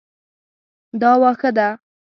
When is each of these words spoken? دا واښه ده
دا 1.01 1.11
واښه 1.21 1.49
ده 1.57 1.67